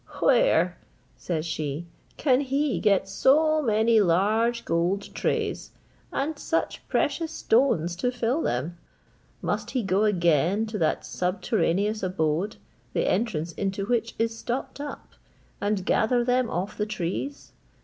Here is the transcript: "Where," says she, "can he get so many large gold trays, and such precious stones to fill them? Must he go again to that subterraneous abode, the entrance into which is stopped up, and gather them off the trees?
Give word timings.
"Where," 0.19 0.77
says 1.15 1.45
she, 1.45 1.85
"can 2.17 2.41
he 2.41 2.79
get 2.79 3.07
so 3.07 3.61
many 3.61 4.01
large 4.01 4.65
gold 4.65 5.13
trays, 5.13 5.69
and 6.11 6.39
such 6.39 6.81
precious 6.87 7.31
stones 7.31 7.95
to 7.97 8.11
fill 8.11 8.41
them? 8.41 8.79
Must 9.43 9.69
he 9.69 9.83
go 9.83 10.05
again 10.05 10.65
to 10.65 10.79
that 10.79 11.05
subterraneous 11.05 12.01
abode, 12.01 12.55
the 12.93 13.07
entrance 13.07 13.51
into 13.51 13.85
which 13.85 14.15
is 14.17 14.35
stopped 14.35 14.79
up, 14.81 15.09
and 15.61 15.85
gather 15.85 16.23
them 16.23 16.49
off 16.49 16.75
the 16.79 16.87
trees? 16.87 17.51